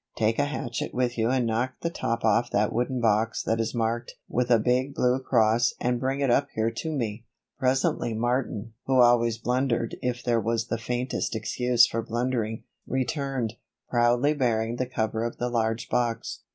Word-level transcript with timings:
Take 0.15 0.39
a 0.39 0.45
hatchet 0.45 0.95
with 0.95 1.15
you 1.15 1.29
and 1.29 1.45
knock 1.45 1.73
the 1.81 1.91
top 1.91 2.25
off 2.25 2.49
that 2.49 2.73
wooden 2.73 2.99
box 2.99 3.43
that 3.43 3.59
is 3.59 3.75
marked 3.75 4.15
with 4.27 4.49
a 4.49 4.57
big 4.57 4.95
blue 4.95 5.19
cross 5.19 5.75
and 5.79 5.99
bring 5.99 6.21
it 6.21 6.31
up 6.31 6.47
here 6.55 6.71
to 6.71 6.91
me." 6.91 7.25
Presently 7.59 8.15
Martin, 8.15 8.73
who 8.87 8.99
always 8.99 9.37
blundered 9.37 9.95
if 10.01 10.23
there 10.23 10.41
was 10.41 10.69
the 10.69 10.77
very 10.77 10.83
faintest 10.85 11.35
excuse 11.35 11.85
for 11.85 12.01
blundering, 12.01 12.63
returned, 12.87 13.57
proudly 13.91 14.33
bearing 14.33 14.77
the 14.77 14.87
cover 14.87 15.23
of 15.23 15.37
the 15.37 15.49
large 15.49 15.87
box. 15.87 16.39